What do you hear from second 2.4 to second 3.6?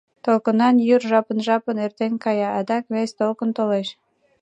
адак вес толкын